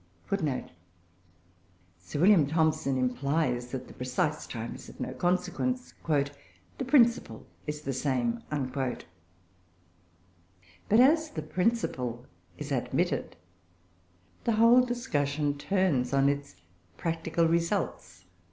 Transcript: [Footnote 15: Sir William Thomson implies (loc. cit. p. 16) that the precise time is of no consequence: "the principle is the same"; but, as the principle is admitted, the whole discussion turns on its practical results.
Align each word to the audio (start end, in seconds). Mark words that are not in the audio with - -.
[Footnote 0.25 0.63
15: 0.63 0.73
Sir 1.99 2.19
William 2.21 2.47
Thomson 2.47 2.97
implies 2.97 3.71
(loc. 3.71 3.83
cit. 3.85 3.87
p. 3.87 3.87
16) 3.87 3.87
that 3.87 3.87
the 3.87 3.93
precise 3.93 4.47
time 4.47 4.73
is 4.73 4.89
of 4.89 4.99
no 4.99 5.13
consequence: 5.13 5.93
"the 6.09 6.85
principle 6.87 7.45
is 7.67 7.81
the 7.83 7.93
same"; 7.93 8.41
but, 8.49 9.05
as 10.99 11.29
the 11.29 11.43
principle 11.43 12.25
is 12.57 12.71
admitted, 12.71 13.35
the 14.45 14.53
whole 14.53 14.81
discussion 14.81 15.55
turns 15.55 16.13
on 16.13 16.29
its 16.29 16.55
practical 16.97 17.47
results. 17.47 18.25